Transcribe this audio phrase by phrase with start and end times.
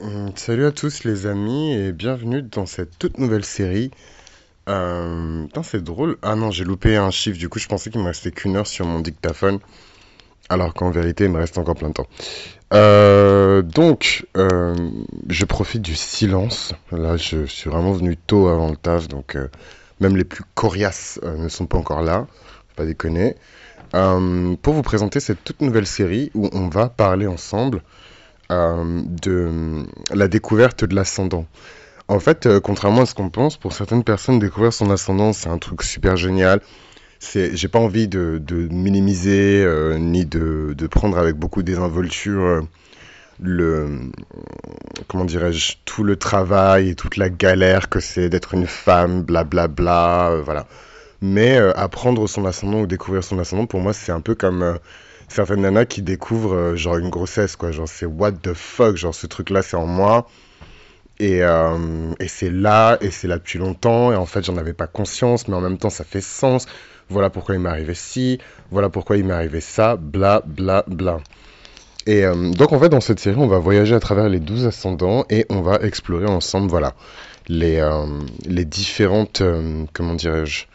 [0.00, 3.90] Hum, Salut à tous les amis et bienvenue dans cette toute nouvelle série.
[4.68, 5.44] Euh...
[5.46, 6.18] Putain, c'est drôle.
[6.22, 8.68] Ah non, j'ai loupé un chiffre, du coup je pensais qu'il me restait qu'une heure
[8.68, 9.58] sur mon dictaphone,
[10.48, 12.06] alors qu'en vérité il me reste encore plein de temps.
[12.74, 14.76] Euh, donc, euh,
[15.28, 16.74] je profite du silence.
[16.92, 19.36] Là, je suis vraiment venu tôt avant le taf, donc
[19.98, 22.28] même les plus coriaces ne sont pas encore là.
[22.76, 23.34] Pas déconner.
[23.90, 27.82] Pour vous présenter cette toute nouvelle série où on va parler ensemble
[28.50, 31.46] euh, de la découverte de l'ascendant.
[32.08, 35.50] En fait, euh, contrairement à ce qu'on pense, pour certaines personnes, découvrir son ascendant, c'est
[35.50, 36.60] un truc super génial.
[37.20, 42.66] J'ai pas envie de, minimiser euh, ni de, prendre avec beaucoup de désinvolture
[43.40, 44.10] le,
[45.06, 50.30] comment dirais-je, tout le travail et toute la galère que c'est d'être une femme, blablabla,
[50.30, 50.66] euh, voilà.
[51.20, 54.78] Mais apprendre son ascendant ou découvrir son ascendant, pour moi, c'est un peu comme
[55.28, 57.70] certaines nanas qui découvrent euh, genre une grossesse, quoi.
[57.70, 60.28] Genre, c'est what the fuck, genre ce truc-là, c'est en moi.
[61.20, 64.72] Et, euh, et c'est là, et c'est là depuis longtemps, et en fait, j'en avais
[64.72, 66.66] pas conscience, mais en même temps, ça fait sens.
[67.08, 68.38] Voilà pourquoi il m'est arrivé ci,
[68.70, 71.18] voilà pourquoi il m'est arrivé ça, bla bla bla.
[72.06, 74.66] Et euh, donc, en fait, dans cette série, on va voyager à travers les 12
[74.66, 76.94] ascendants et on va explorer ensemble, voilà,
[77.48, 77.82] les,
[78.46, 79.42] les différentes,
[79.92, 80.66] comment dirais-je,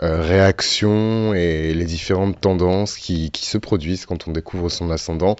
[0.00, 5.36] réactions et les différentes tendances qui, qui se produisent quand on découvre son ascendant.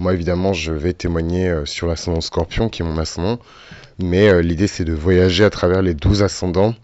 [0.00, 3.38] Moi, évidemment, je vais témoigner euh, sur l'ascendant Scorpion, qui est mon ascendant,
[4.00, 6.74] mais euh, l'idée, c'est de voyager à travers les 12 ascendants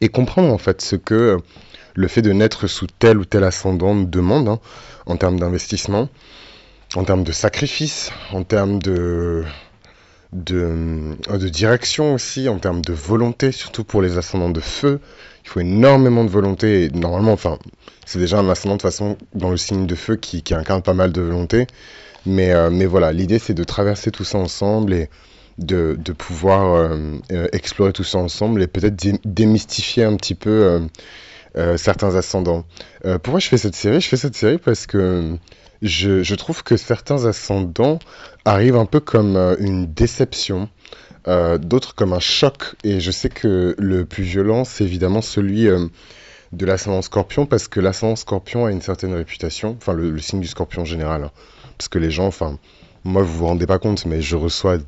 [0.00, 1.38] et comprendre en fait ce que euh,
[1.94, 4.58] le fait de naître sous tel ou tel ascendant nous demande hein,
[5.06, 6.08] en termes d'investissement,
[6.96, 9.44] en termes de sacrifice, en termes de,
[10.32, 15.00] de, euh, de direction aussi, en termes de volonté, surtout pour les ascendants de feu.
[15.44, 16.84] Il faut énormément de volonté.
[16.84, 17.58] Et normalement, enfin,
[18.06, 21.12] c'est déjà un ascendant de façon dans le signe de feu qui, incarne pas mal
[21.12, 21.66] de volonté.
[22.26, 25.08] Mais, euh, mais voilà, l'idée c'est de traverser tout ça ensemble et
[25.56, 30.86] de, de pouvoir euh, explorer tout ça ensemble et peut-être dé- démystifier un petit peu
[31.76, 32.64] certains ascendants.
[33.22, 34.00] Pourquoi je fais cette série?
[34.00, 35.36] Je fais cette série parce que
[35.82, 37.98] je, trouve que certains ascendants
[38.44, 40.68] arrivent un peu comme euh, une déception,
[41.28, 42.74] euh, d'autres comme un choc.
[42.84, 45.86] Et je sais que le plus violent, c'est évidemment celui euh,
[46.52, 50.48] de l'ascendant scorpion parce que l'ascendant scorpion a une certaine réputation, enfin le, signe du
[50.48, 51.24] scorpion en général.
[51.24, 51.30] hein.
[51.76, 52.58] Parce que les gens, enfin,
[53.04, 54.78] moi vous vous rendez pas compte, mais je reçois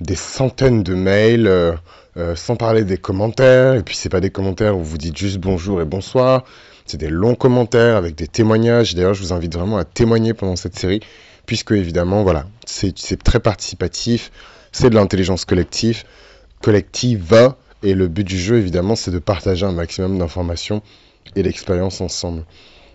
[0.00, 1.76] des centaines de mails,
[2.36, 5.82] sans parler des commentaires, et puis c'est pas des commentaires où vous dites juste bonjour
[5.82, 6.44] et bonsoir,
[6.88, 8.94] c'est des longs commentaires avec des témoignages.
[8.94, 11.00] D'ailleurs, je vous invite vraiment à témoigner pendant cette série,
[11.46, 14.32] puisque évidemment, voilà, c'est très participatif,
[14.72, 16.04] c'est de l'intelligence collective,
[16.62, 20.82] collective, et le but du jeu, évidemment, c'est de partager un maximum d'informations
[21.36, 22.44] et d'expériences ensemble.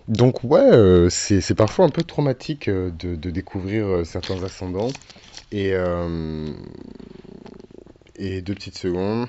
[0.08, 4.90] Donc ouais, euh, c'est parfois un peu traumatique euh, de, découvrir euh, certains ascendants.
[5.52, 5.72] Et
[8.42, 9.28] deux petites secondes.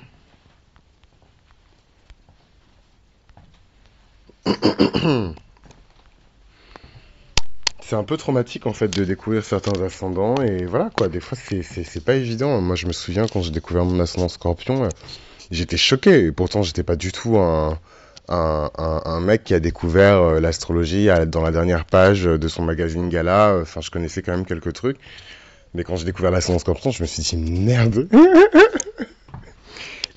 [7.82, 11.38] C'est un peu traumatique en fait de découvrir certains ascendants et voilà quoi, des fois
[11.38, 12.60] c'est pas évident.
[12.62, 14.90] Moi je me souviens quand j'ai découvert mon ascendant scorpion, euh,
[15.52, 17.78] j'étais choqué et pourtant j'étais pas du tout un,
[18.28, 23.08] un, un- mec qui a découvert euh, l'astrologie dans la dernière page de son magazine
[23.10, 23.60] Gala.
[23.62, 24.98] Enfin je connaissais quand même quelques trucs,
[25.76, 28.08] mais quand j'ai découvert l'ascendant scorpion je me suis dit merde.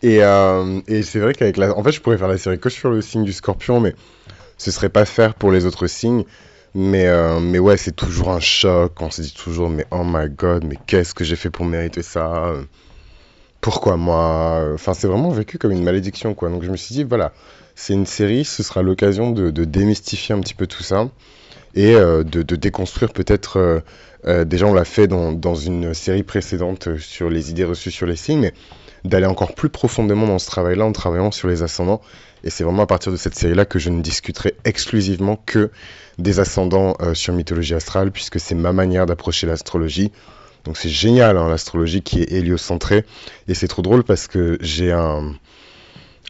[0.09, 1.77] Et, euh, et c'est vrai qu'avec la...
[1.77, 3.95] En fait je pourrais faire la série que sur le signe du scorpion mais
[4.57, 6.25] ce serait pas faire pour les autres signes.
[6.75, 8.93] Mais, euh, mais ouais, c'est toujours un choc.
[9.01, 12.03] On se dit toujours, mais oh my god, mais qu'est-ce que j'ai fait pour mériter
[12.03, 12.55] ça?
[13.61, 14.71] Pourquoi moi?
[14.75, 16.49] Enfin, c'est vraiment vécu comme une malédiction, quoi.
[16.49, 17.33] Donc je me suis dit, voilà,
[17.75, 21.09] c'est une série, ce sera l'occasion de, démystifier un petit peu tout ça
[21.75, 23.83] et euh, de, déconstruire peut-être.
[24.45, 28.41] déjà, on l'a fait dans, une série précédente sur les idées reçues sur les signes,
[28.41, 28.55] mais
[29.05, 32.01] d'aller encore plus profondément dans ce travail-là en travaillant sur les ascendants.
[32.45, 35.71] Et c'est vraiment à partir de cette série-là que je ne discuterai exclusivement que
[36.19, 40.13] des ascendants euh, sur mythologie astrale, puisque c'est ma manière d'approcher l'astrologie.
[40.65, 43.05] Donc c'est génial, hein, l'astrologie qui est héliocentrée.
[43.49, 45.35] Et c'est trop drôle parce que j'ai un,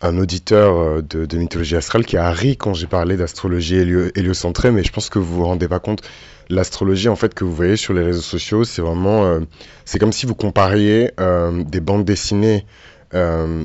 [0.02, 4.84] auditeur euh, de, mythologie astrale qui a ri quand j'ai parlé d'astrologie hélio- héliocentrée, mais
[4.84, 6.02] je pense que vous vous rendez pas compte.
[6.50, 9.24] L'astrologie, en fait, que vous voyez sur les réseaux sociaux, c'est vraiment...
[9.24, 9.40] euh,
[9.84, 12.64] c'est comme si vous compariez euh, des bandes dessinées...
[13.12, 13.64] euh,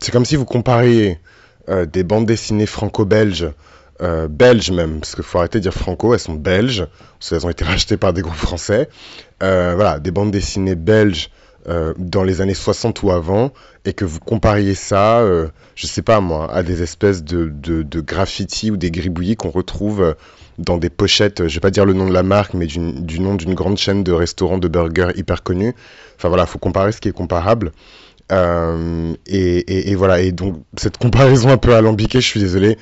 [0.00, 1.18] c'est comme si vous compariez
[1.90, 3.50] des bandes dessinées franco-belges
[4.28, 6.86] belges même, parce qu'il faut arrêter de dire franco, elles sont belges,
[7.18, 8.90] parce qu'elles ont été rachetées par des groupes français.
[9.40, 11.30] Voilà, des bandes dessinées belges
[11.66, 13.50] dans les années 60 ou avant
[13.86, 15.24] et que vous compariez ça,
[15.74, 19.50] je sais pas moi, à des espèces de, de, de graffitis ou des gribouillis qu'on
[19.50, 20.14] retrouve
[20.58, 23.34] dans des pochettes, je vais pas dire le nom de la marque, mais du, nom
[23.34, 25.74] d'une grande chaîne de restaurants de burgers hyper connue.
[26.16, 27.72] Enfin voilà, faut comparer ce qui est comparable.
[28.32, 32.78] Euh, et, voilà, et donc cette comparaison un peu alambiquée, je suis désolé,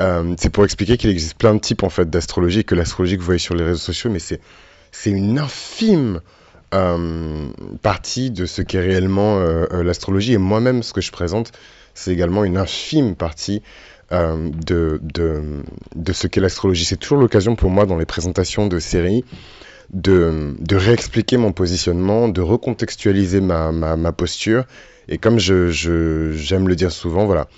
[0.00, 3.20] euh, c'est pour expliquer qu'il existe plein de types en fait d'astrologie que l'astrologie que
[3.20, 4.40] vous voyez sur les réseaux sociaux, mais c'est
[5.10, 6.20] une infime
[6.74, 7.48] euh,
[7.82, 10.32] partie de ce qu'est réellement euh, euh, l'astrologie.
[10.32, 11.52] Et moi-même, ce que je présente,
[11.92, 13.62] c'est également une infime partie
[14.12, 15.62] euh, de, de,
[15.94, 16.84] de ce qu'est l'astrologie.
[16.84, 19.24] C'est toujours l'occasion pour moi dans les présentations de séries
[19.92, 24.64] de, de réexpliquer mon positionnement, de recontextualiser ma, ma, posture.
[25.08, 27.48] Et comme je, je, j'aime le dire souvent, voilà,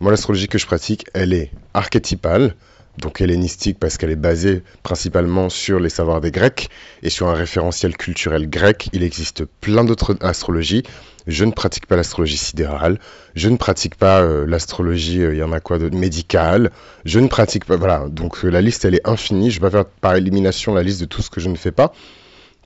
[0.00, 2.54] moi l'astrologie que je pratique, elle est archétypale,
[2.98, 6.68] donc hellénistique parce qu'elle est basée principalement sur les savoirs des Grecs
[7.02, 8.88] et sur un référentiel culturel grec.
[8.92, 10.84] Il existe plein d'autres astrologies.
[11.26, 12.98] Je ne pratique pas l'astrologie sidérale.
[13.34, 16.70] Je ne pratique pas euh, l'astrologie, euh, il y en a quoi de médicale.
[17.04, 18.06] Je ne pratique pas, voilà.
[18.08, 19.50] Donc euh, la liste, elle est infinie.
[19.50, 21.72] Je vais pas faire par élimination la liste de tout ce que je ne fais
[21.72, 21.92] pas.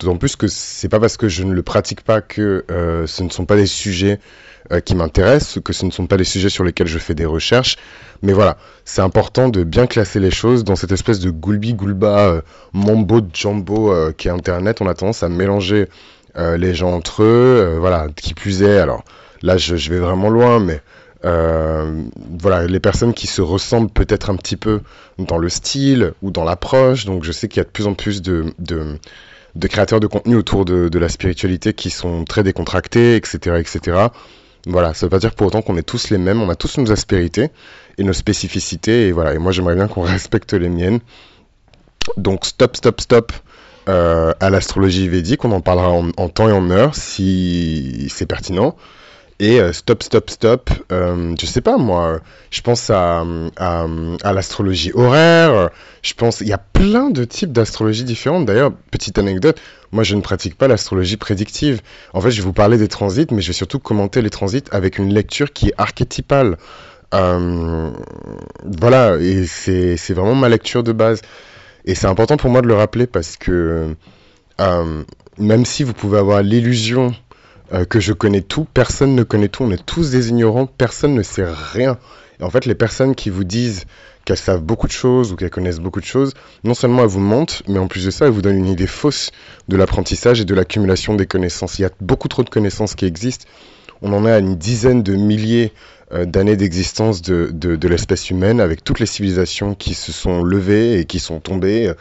[0.01, 3.23] D'autant plus que c'est pas parce que je ne le pratique pas que euh, ce
[3.23, 4.19] ne sont pas des sujets
[4.71, 7.25] euh, qui m'intéressent, que ce ne sont pas des sujets sur lesquels je fais des
[7.25, 7.77] recherches.
[8.21, 12.41] Mais voilà, c'est important de bien classer les choses dans cette espèce de goulbi-goulba, euh,
[12.75, 14.83] mambo jumbo euh, qui est Internet.
[14.83, 15.89] On a tendance à mélanger
[16.37, 17.79] les gens entre eux.
[17.81, 19.03] voilà, qui plus est, alors
[19.43, 20.81] là je, vais vraiment loin, mais
[21.25, 24.83] voilà, les personnes qui se ressemblent peut-être un petit peu
[25.19, 27.07] dans le style ou dans l'approche.
[27.07, 28.55] Donc je sais qu'il y a de plus en plus de,
[29.59, 34.07] de créateurs de contenu autour de, la spiritualité qui sont très décontractés, etc., etc.
[34.67, 36.79] Voilà, ça veut pas dire pour autant qu'on est tous les mêmes, on a tous
[36.79, 37.51] nos aspérités
[37.99, 41.01] et nos spécificités, et voilà, et moi j'aimerais bien qu'on respecte les miennes.
[42.17, 43.33] Donc stop, stop, stop
[43.89, 48.77] euh, à l'astrologie védique, on en parlera en temps et en heure si c'est pertinent.
[49.41, 52.21] Et euh, stop, stop, stop, euh, je sais pas moi,
[52.51, 53.25] je pense à,
[53.57, 53.87] à,
[54.25, 55.71] à l'astrologie horaire,
[56.03, 58.47] je pense, il y a plein de types d'astrologie différentes.
[58.47, 59.61] D'ailleurs, petite anecdote,
[59.93, 61.83] moi je ne pratique pas l'astrologie prédictive.
[62.15, 64.65] En fait, je vais vous parler des transits, mais je vais surtout commenter les transits
[64.73, 66.59] avec une lecture qui est archétypale.
[67.15, 67.91] Euh,
[68.65, 71.23] voilà, et c'est c'est vraiment ma lecture de base.
[71.85, 73.95] Et c'est important pour moi de le rappeler parce que
[74.61, 75.05] euh,
[75.39, 77.15] même si vous pouvez avoir l'illusion
[77.73, 81.15] euh, que je connais tout, personne ne connaît tout, on est tous des ignorants, personne
[81.15, 81.99] ne sait rien.
[82.41, 83.85] Et en fait, les personnes qui vous disent
[84.25, 86.35] qu'elles savent beaucoup de choses ou qu'elles connaissent beaucoup de choses,
[86.65, 88.87] non seulement elles vous mentent, mais en plus de ça, elles vous donnent une idée
[88.87, 89.31] fausse
[89.69, 91.79] de l'apprentissage et de l'accumulation des connaissances.
[91.79, 93.47] Il y a beaucoup trop de connaissances qui existent.
[94.03, 95.73] On en est à une dizaine de milliers
[96.13, 100.43] euh, d'années d'existence de, de, de l'espèce humaine, avec toutes les civilisations qui se sont
[100.43, 101.93] levées et qui sont tombées,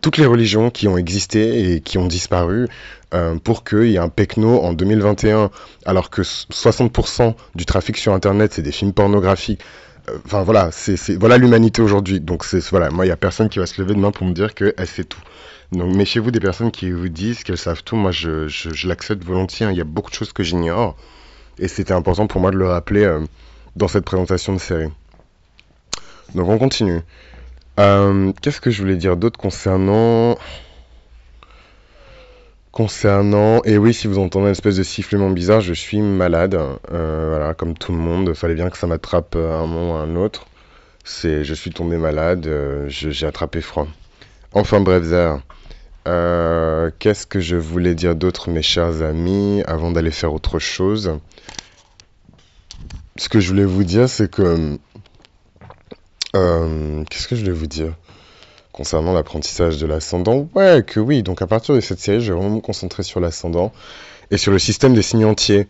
[0.00, 2.68] toutes les religions qui ont existé et qui ont disparu,
[3.14, 5.50] euh, pour qu'il y ait un pecno en 2021,
[5.84, 9.60] alors que 60% du trafic sur Internet, c'est des films pornographiques.
[10.08, 12.20] Euh, Enfin voilà, c'est voilà l'humanité aujourd'hui.
[12.20, 14.54] Donc voilà, moi il y a personne qui va se lever demain pour me dire
[14.54, 15.20] qu'elle sait tout.
[15.72, 17.96] Donc méfiez-vous des personnes qui vous disent qu'elles savent tout.
[17.96, 19.66] Moi je, l'accepte volontiers.
[19.66, 19.70] hein.
[19.72, 20.96] Il y a beaucoup de choses que j'ignore
[21.58, 23.20] et c'était important pour moi de le rappeler euh,
[23.76, 24.88] dans cette présentation de série.
[26.34, 27.00] Donc on continue.
[27.80, 30.36] Euh, Qu'est-ce que je voulais dire d'autre concernant
[32.70, 36.54] concernant et oui si vous entendez une espèce de sifflement bizarre, je suis malade.
[36.90, 38.32] Euh, voilà comme tout le monde.
[38.34, 40.46] Fallait bien que ça m'attrape à un moment ou un autre.
[41.04, 42.46] C'est je suis tombé malade.
[42.46, 43.86] euh, j'ai attrapé froid.
[44.52, 45.04] Enfin bref.
[46.08, 51.18] Euh, Qu'est-ce que je voulais dire d'autre, mes chers amis, avant d'aller faire autre chose?
[53.16, 54.78] Ce que je voulais vous dire, c'est que...
[56.34, 57.94] euh, qu'est-ce que je voulais vous dire?
[58.72, 61.22] Concernant l'apprentissage de l'ascendant, ouais, que oui.
[61.22, 63.72] Donc à partir de cette série, je vais vraiment me concentrer sur l'ascendant
[64.30, 65.68] et sur le système des signes entiers.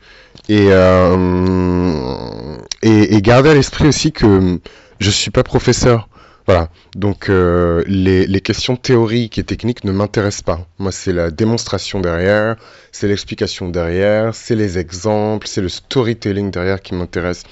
[0.48, 4.60] Et, euh, et, garder à l'esprit aussi que
[5.00, 6.08] je suis pas professeur.
[6.46, 6.68] Voilà.
[6.94, 10.66] Donc euh, les, questions théoriques et techniques ne m'intéressent pas.
[10.78, 12.56] Moi, c'est la démonstration derrière,
[12.92, 17.42] c'est l'explication derrière, c'est les exemples, c'est le storytelling derrière qui m'intéresse.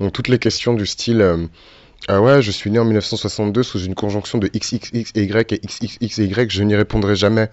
[0.00, 1.48] Donc toutes les questions du style
[2.08, 6.62] ah ouais, je suis né en 1962 sous une conjonction de XXXY et XXXY, je
[6.62, 7.50] n'y répondrai jamais.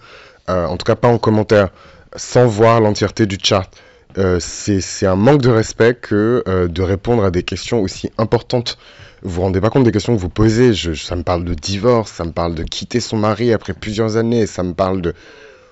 [0.48, 1.70] Euh, en tout cas, pas en commentaire,
[2.14, 3.70] sans voir l'entièreté du chart.
[4.16, 8.78] Euh, c'est un manque de respect que euh, de répondre à des questions aussi importantes.
[9.22, 10.72] Vous vous rendez pas compte des questions que vous posez.
[10.94, 14.46] Ça me parle de divorce, ça me parle de quitter son mari après plusieurs années,
[14.46, 15.14] ça me parle de,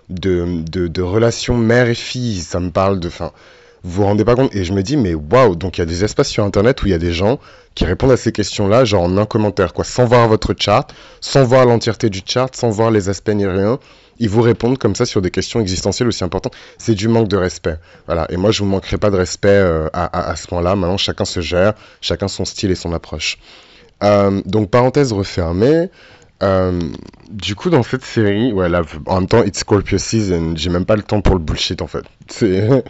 [0.08, 3.08] de, de, de relations mère et fille, ça me parle de...
[3.08, 3.30] Fin,
[3.84, 5.86] Vous vous rendez pas compte Et je me dis, mais waouh, donc il y a
[5.86, 7.38] des espaces sur Internet où il y a des gens
[7.74, 11.44] qui répondent à ces questions-là, genre en un commentaire, quoi, sans voir votre chart, sans
[11.44, 13.78] voir l'entièreté du chart, sans voir les aspects ni rien.
[14.18, 16.54] Ils vous répondent comme ça sur des questions existentielles aussi importantes.
[16.78, 17.76] C'est du manque de respect.
[18.06, 18.26] Voilà.
[18.30, 20.76] Et moi, je vous manquerai pas de respect euh, à, à, ce point-là.
[20.76, 23.38] Maintenant, chacun se gère, chacun son style et son approche.
[24.04, 25.88] Euh, donc, parenthèse refermée.
[26.42, 26.80] Euh,
[27.30, 30.54] du coup, dans cette série, ouais, là, en même temps, it's Scorpio season.
[30.56, 32.04] J'ai même pas le temps pour le bullshit, en fait.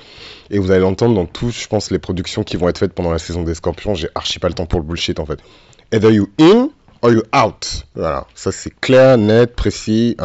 [0.51, 3.13] Et vous allez l'entendre dans tout, je pense, les productions qui vont être faites pendant
[3.13, 3.95] la saison des Scorpions.
[3.95, 5.39] J'ai archi pas le temps pour le bullshit, en fait.
[5.93, 6.71] Either you in
[7.03, 7.85] or you out.
[7.95, 8.27] Voilà.
[8.35, 10.17] Ça, c'est clair, net, précis.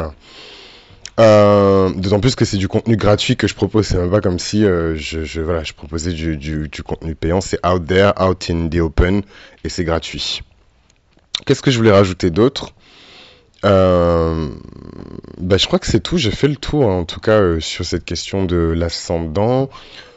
[1.19, 3.88] Euh, D'autant plus que c'est du contenu gratuit que je propose.
[3.88, 7.41] C'est même pas comme si euh, je, voilà, je proposais du contenu payant.
[7.41, 9.24] C'est out there, out in the open.
[9.63, 10.41] Et c'est gratuit.
[11.46, 12.74] Qu'est-ce que je voulais rajouter d'autre?
[13.68, 14.50] Euh,
[15.40, 16.18] bah, je crois que c'est tout.
[16.18, 19.70] J'ai fait le tour, en tout cas, euh, sur cette question de l'ascendant.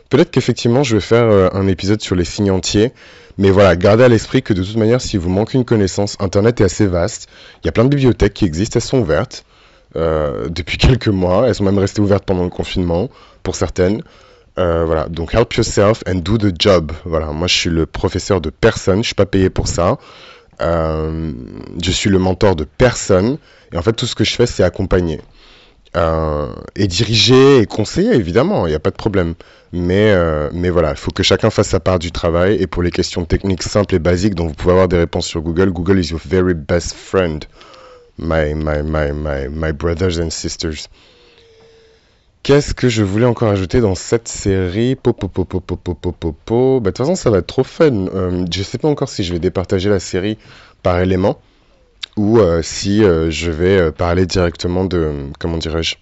[0.09, 2.93] Peut-être qu'effectivement, je vais faire euh, un épisode sur les signes entiers.
[3.39, 6.61] Mais voilà, gardez à l'esprit que de toute manière, si vous manquez une connaissance, Internet
[6.61, 7.29] est assez vaste.
[7.63, 9.45] Il y a plein de bibliothèques qui existent, elles sont ouvertes
[9.95, 11.49] depuis quelques mois.
[11.49, 13.09] Elles sont même restées ouvertes pendant le confinement,
[13.43, 14.03] pour certaines.
[14.57, 16.93] voilà, donc help yourself and do the job.
[17.05, 19.97] Voilà, moi je suis le professeur de personne, je suis pas payé pour ça.
[20.61, 21.33] Euh,
[21.83, 23.39] je suis le mentor de personne.
[23.73, 25.21] Et en fait, tout ce que je fais, c'est accompagner.
[25.97, 29.35] Euh, et diriger et conseiller, évidemment, il n'y a pas de problème.
[29.73, 32.57] Mais, euh, mais voilà, il faut que chacun fasse sa part du travail.
[32.61, 35.41] Et pour les questions techniques simples et basiques dont vous pouvez avoir des réponses sur
[35.41, 37.45] Google, Google is your very best friend,
[38.19, 40.89] my, my, my, my, my brothers and sisters.
[42.43, 44.97] Qu'est-ce que je voulais encore ajouter dans cette série?
[44.97, 48.07] Po, po, po, po, po, bah, De toute façon, ça va être trop fun.
[48.15, 50.39] Euh, je ne sais pas encore si je vais départager la série
[50.83, 51.39] par éléments
[52.17, 55.97] ou euh, si euh, je vais parler directement de, comment dirais-je,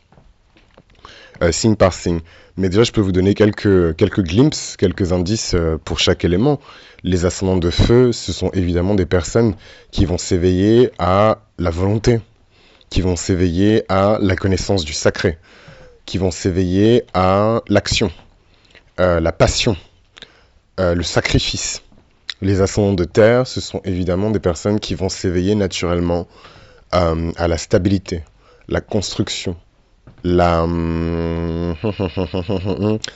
[1.50, 2.20] signe par signe.
[2.56, 6.60] Mais déjà, je peux vous donner quelques, quelques glimpses, quelques indices pour chaque élément.
[7.02, 9.56] Les ascendants de feu, ce sont évidemment des personnes
[9.90, 12.20] qui vont s'éveiller à la volonté,
[12.90, 15.38] qui vont s'éveiller à la connaissance du sacré
[16.08, 18.10] qui vont s'éveiller à l'action,
[18.98, 19.76] euh, la passion,
[20.80, 21.82] euh, le sacrifice.
[22.40, 26.26] Les ascendants de terre, ce sont évidemment des personnes qui vont s'éveiller naturellement
[26.94, 28.22] euh, à la stabilité,
[28.68, 29.54] la construction,
[30.24, 30.60] la...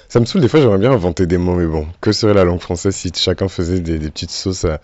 [0.09, 2.45] Ça me saoule, des fois j'aimerais bien inventer des mots, mais bon, que serait la
[2.45, 4.83] langue française si chacun faisait des, des petites sauces à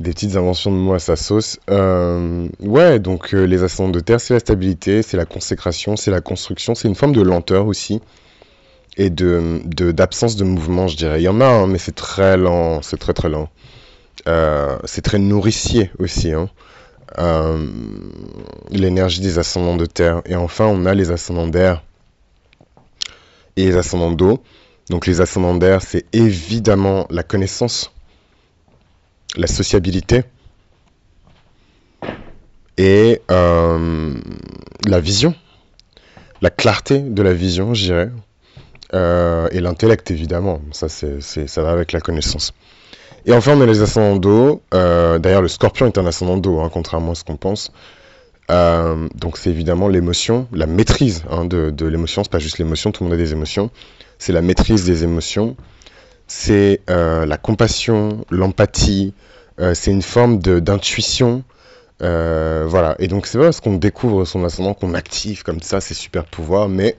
[0.00, 1.58] des petites inventions de mots à sa sauce.
[1.70, 6.10] Euh, ouais, donc euh, les ascendants de terre, c'est la stabilité, c'est la consécration, c'est
[6.10, 8.00] la construction, c'est une forme de lenteur aussi
[8.96, 9.60] et de
[9.92, 11.20] d'absence de, mouvement, je dirais.
[11.20, 13.48] Il y en a, hein, mais c'est très lent, c'est très très lent.
[14.28, 16.32] Euh, c'est très nourricier aussi.
[16.32, 16.48] Hein.
[18.70, 20.22] L'énergie des ascendants de terre.
[20.26, 21.82] Et enfin, on a les ascendants d'air
[23.56, 24.42] et les ascendants d'eau.
[24.90, 27.93] Donc les ascendants d'air, c'est évidemment la connaissance
[29.36, 30.22] la sociabilité
[32.76, 34.14] et euh,
[34.86, 35.34] la vision,
[36.42, 38.10] la clarté de la vision, je dirais,
[38.94, 40.60] euh, et l'intellect évidemment.
[40.72, 42.52] Ça, c'est, ça va avec la connaissance.
[43.26, 44.62] Et enfin, on a les ascendants d'eau.
[44.74, 47.72] Euh, d'ailleurs, le scorpion est un ascendant d'eau, hein, contrairement à ce qu'on pense.
[48.50, 52.22] Euh, donc, c'est évidemment l'émotion, la maîtrise hein, de, de l'émotion.
[52.22, 53.70] C'est pas juste l'émotion, tout le monde a des émotions.
[54.18, 55.56] C'est la maîtrise des émotions
[56.26, 59.12] c'est euh, la compassion, l'empathie,
[59.60, 61.44] euh, c'est une forme d'intuition.
[62.02, 65.80] Euh, voilà, et donc c'est pas parce qu'on découvre son ascendant qu'on active comme ça
[65.80, 66.96] ses super pouvoirs, mais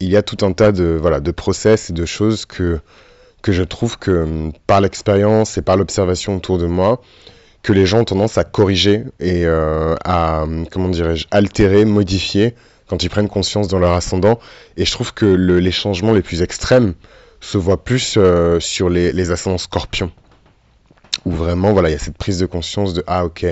[0.00, 2.80] il y a tout un tas de, voilà, de process et de choses que,
[3.42, 7.02] que je trouve que hum, par l'expérience et par l'observation autour de moi,
[7.62, 12.54] que les gens ont tendance à corriger et à, hum, comment dirais-je, altérer, modifier
[12.88, 14.38] quand ils prennent conscience dans leur ascendant.
[14.76, 16.94] Et je trouve que le, les changements les plus extrêmes,
[17.42, 20.10] se voit plus euh, sur les, ascendants scorpions.
[21.26, 23.44] Où vraiment, voilà, il y a cette prise de conscience de Ah, ok,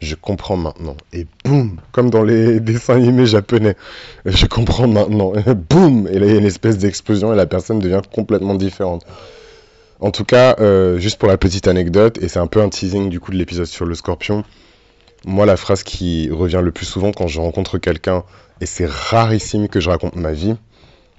[0.00, 0.96] je comprends maintenant.
[1.12, 3.76] Et boum, comme dans les dessins animés japonais,
[4.24, 5.32] je comprends maintenant.
[5.68, 9.04] boum, et là, il y a une espèce d'explosion et la personne devient complètement différente.
[10.00, 13.10] En tout cas, euh, juste pour la petite anecdote, et c'est un peu un teasing
[13.10, 14.44] du coup de l'épisode sur le scorpion,
[15.26, 18.22] moi, la phrase qui revient le plus souvent quand je rencontre quelqu'un,
[18.60, 20.54] et c'est rarissime que je raconte ma vie,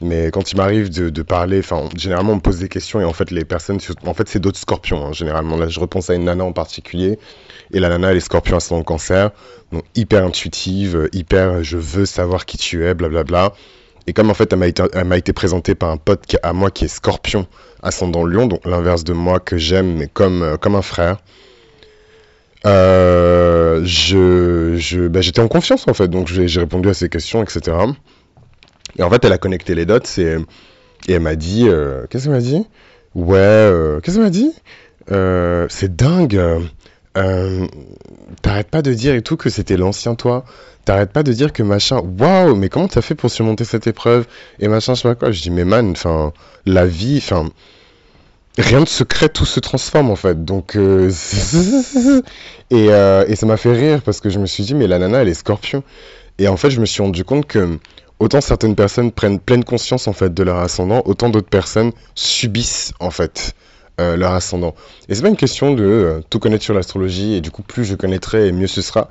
[0.02, 3.14] mais quand il m'arrive de, parler, enfin, généralement, on me pose des questions et en
[3.14, 5.58] fait, les personnes, en fait, c'est d'autres scorpions, hein, généralement.
[5.58, 7.20] Là, je repense à une nana en particulier.
[7.74, 9.32] Et la nana, elle est scorpion à son cancer.
[9.72, 13.54] Donc, hyper intuitive, hyper, je veux savoir qui tu es, blablabla.
[14.08, 16.88] Et comme en fait, elle m'a été, présentée par un pote à moi qui est
[16.88, 17.46] scorpion
[17.84, 21.18] ascendant lion, donc l'inverse de moi que j'aime, mais comme, euh, comme un frère.
[22.66, 27.78] Euh, bah, j'étais en confiance en fait, donc j'ai répondu à ces questions, etc.
[29.00, 30.00] Et en fait, elle a connecté les dots.
[30.18, 30.38] Et
[31.08, 32.68] elle m'a dit, euh, qu'est-ce qu'elle m'a dit?
[33.16, 34.52] Ouais, euh, qu'est-ce qu'elle m'a dit?
[35.12, 36.40] Euh, C'est dingue.
[38.42, 40.44] T'arrêtes pas de dire et tout que c'était l'ancien toi.
[40.86, 42.02] T'arrêtes pas de dire que machin.
[42.20, 44.28] Waouh, mais comment t'as fait pour surmonter cette épreuve?
[44.60, 45.32] Et machin, je sais pas quoi.
[45.32, 46.34] Je dis, mais man, enfin,
[46.66, 47.50] la vie, enfin.
[48.58, 50.44] Rien de secret, tout se transforme en fait.
[50.44, 50.76] Donc,
[52.72, 55.22] et, et ça m'a fait rire parce que je me suis dit, mais la nana,
[55.22, 55.84] elle est scorpion.
[56.40, 57.80] Et en fait, je me suis rendu compte que
[58.20, 62.94] autant certaines personnes prennent pleine conscience en fait de leur ascendant, autant d'autres personnes subissent
[63.00, 63.54] en fait
[64.00, 64.76] euh, leur ascendant.
[65.08, 67.86] Et c'est pas une question de euh, tout connaître sur l'astrologie et du coup plus
[67.86, 69.10] je connaîtrai mieux ce sera.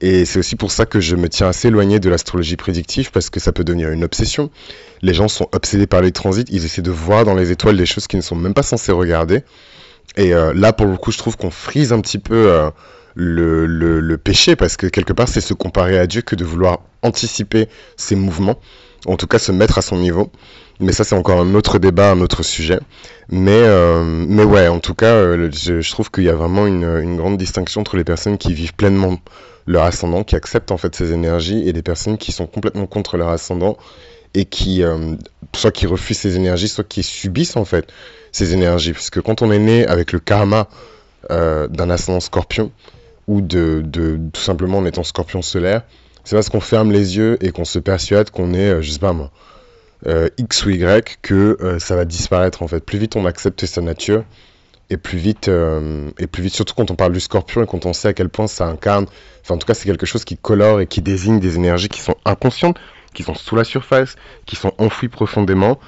[0.00, 3.30] Et c'est aussi pour ça que je me tiens assez éloigné de l'astrologie prédictive parce
[3.30, 4.50] que ça peut devenir une obsession.
[5.02, 7.86] Les gens sont obsédés par les transits, ils essaient de voir dans les étoiles des
[7.86, 9.42] choses qu'ils ne sont même pas censés regarder.
[10.16, 12.70] Et euh, là, pour le coup, je trouve qu'on frise un petit peu
[13.18, 13.66] le,
[14.00, 17.68] le, péché parce que quelque part, c'est se comparer à Dieu que de vouloir anticiper
[17.96, 18.58] ses mouvements,
[19.06, 20.30] en tout cas se mettre à son niveau.
[20.80, 22.78] Mais ça, c'est encore un autre débat, un autre sujet.
[23.28, 26.84] Mais, euh, mais ouais, en tout cas, euh, je, trouve qu'il y a vraiment une,
[26.84, 29.18] une grande distinction entre les personnes qui vivent pleinement
[29.66, 33.16] leur ascendant, qui acceptent en fait ces énergies, et des personnes qui sont complètement contre
[33.16, 33.76] leur ascendant
[34.34, 35.16] et qui, euh,
[35.56, 37.88] soit qui refusent ces énergies, soit qui subissent en fait
[38.30, 38.92] ces énergies.
[38.92, 40.68] Parce que quand on est né avec le karma
[41.28, 42.70] d'un ascendant scorpion,
[43.28, 43.84] ou de,
[44.32, 45.82] tout simplement en étant scorpion solaire,
[46.24, 48.98] c'est parce qu'on ferme les yeux et qu'on se persuade qu'on est, euh, je sais
[48.98, 49.30] pas moi,
[50.06, 52.84] euh, X ou Y, que euh, ça va disparaître en fait.
[52.84, 54.24] Plus vite on accepte sa nature,
[54.90, 55.50] et plus vite,
[56.18, 58.30] et plus vite, surtout quand on parle du scorpion et quand on sait à quel
[58.30, 59.04] point ça incarne,
[59.42, 62.00] enfin en tout cas c'est quelque chose qui colore et qui désigne des énergies qui
[62.00, 62.78] sont inconscientes,
[63.12, 64.16] qui sont sous la surface,
[64.46, 65.78] qui sont enfouies profondément.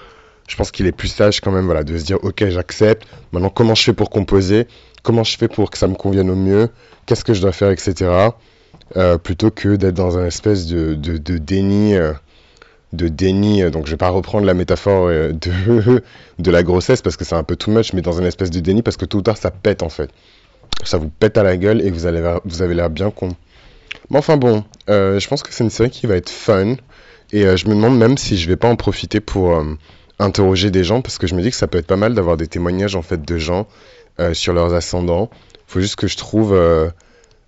[0.49, 3.49] Je pense qu'il est plus sage quand même voilà, de se dire ok j'accepte, maintenant
[3.49, 4.66] comment je fais pour composer,
[5.02, 6.69] comment je fais pour que ça me convienne au mieux,
[7.07, 8.11] qu'est-ce que je dois faire, etc.
[8.97, 12.12] Euh, plutôt que d'être dans un espèce de, de, de déni, euh,
[12.92, 13.62] de déni.
[13.62, 16.02] euh, Donc je vais pas reprendre la métaphore de,
[16.38, 18.61] de la grossesse parce que c'est un peu too much, mais dans une espèce de
[18.61, 20.11] déni parce que tôt ou tard ça pète en fait.
[20.85, 23.28] Ça vous pète à la gueule et vous, allez, vous avez l'air bien con.
[24.09, 26.76] Mais enfin bon, je pense que c'est une série qui va être fun
[27.33, 29.62] et je me demande même si je vais pas en profiter pour
[30.19, 32.37] interroger des gens parce que je me dis que ça peut être pas mal d'avoir
[32.37, 33.66] des témoignages en fait de gens
[34.21, 35.31] euh, sur leurs ascendants.
[35.67, 36.91] Faut juste que je trouve euh,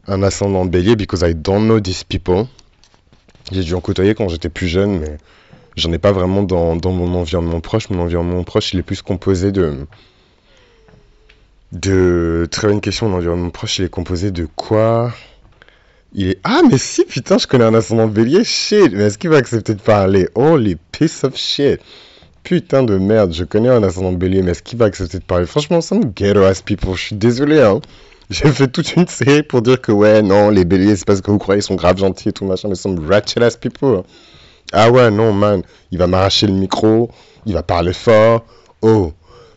[0.07, 2.47] un ascendant bélier because I don't know these people.
[3.51, 5.19] J'ai dû en côtoyer quand j'étais plus jeune, mais
[5.77, 7.91] j'en ai pas vraiment dans, mon environnement proche.
[7.91, 9.87] Mon environnement proche, il est plus composé de.
[11.73, 12.49] De.
[12.51, 15.13] Très bonne question, mon environnement proche, il est composé de quoi?
[16.15, 16.39] Il est.
[16.43, 19.75] Ah, mais si, putain, je connais un ascendant bélier, shit Mais est-ce qu'il va accepter
[19.75, 20.27] de parler?
[20.35, 21.81] Holy piece of shit
[22.43, 25.47] Putain de merde, je connais un ascendant bélier, mais est-ce qu'il va accepter de parler?
[25.47, 27.81] Franchement, ça me ghetto ass people, je suis désolé, hein.
[28.31, 31.31] J'ai fait toute une série pour dire que ouais, non, les béliers, c'est parce que
[31.31, 34.03] vous croyez ils sont grave gentils et tout machin, mais ils sont ratchet ass people.
[34.73, 37.11] Ah ouais, non, man, il va m'arracher le micro,
[37.47, 38.45] il va parler fort.
[38.81, 39.13] Oh.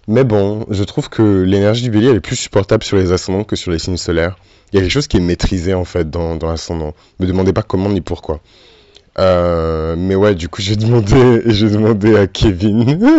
[0.08, 3.44] Mais bon, je trouve que l'énergie du bélier, elle est plus supportable sur les ascendants
[3.44, 4.38] que sur les signes solaires.
[4.72, 6.94] Il y a quelque chose qui est maîtrisé en fait dans, dans l'ascendant.
[7.20, 8.42] Me demandez pas comment ni pourquoi.
[9.18, 13.00] Euh, mais ouais, du coup, j'ai demandé, j'ai demandé à Kevin.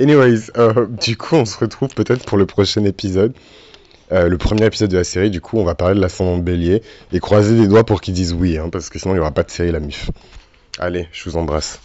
[0.00, 3.32] Anyways, euh, du coup, on se retrouve peut-être pour le prochain épisode.
[4.12, 6.42] Euh, le premier épisode de la série, du coup, on va parler de l'ascendant de
[6.42, 6.82] bélier
[7.12, 9.32] et croiser les doigts pour qu'ils disent oui, hein, parce que sinon il n'y aura
[9.32, 10.10] pas de série la mif.
[10.78, 11.80] Allez, je vous embrasse.